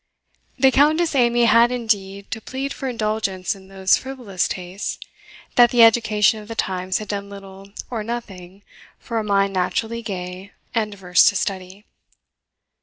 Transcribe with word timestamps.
The 0.57 0.71
Countess 0.71 1.13
Amy 1.13 1.45
had, 1.45 1.71
indeed, 1.71 2.31
to 2.31 2.41
plead 2.41 2.73
for 2.73 2.89
indulgence 2.89 3.53
in 3.53 3.67
those 3.67 3.97
frivolous 3.99 4.47
tastes, 4.47 4.97
that 5.57 5.69
the 5.69 5.83
education 5.83 6.39
of 6.39 6.47
the 6.47 6.55
times 6.55 6.97
had 6.97 7.07
done 7.07 7.29
little 7.29 7.67
or 7.91 8.03
nothing 8.03 8.63
for 8.97 9.19
a 9.19 9.23
mind 9.23 9.53
naturally 9.53 10.01
gay 10.01 10.53
and 10.73 10.95
averse 10.95 11.25
to 11.25 11.35
study. 11.35 11.85